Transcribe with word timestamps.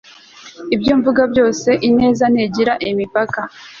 ibyo 0.75 0.93
mvuga 0.99 1.21
byose, 1.31 1.69
ineza 1.87 2.25
ntigira 2.33 2.73
imipaka 2.91 3.39